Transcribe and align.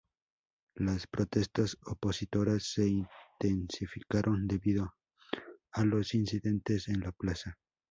Las 0.77 1.05
protestas 1.05 1.77
opositoras 1.85 2.73
se 2.73 2.87
intensificaron 2.87 4.47
debido 4.47 4.95
a 5.73 5.85
los 5.85 6.15
incidentes 6.15 6.87
en 6.87 7.01
la 7.01 7.11
plaza. 7.11 7.59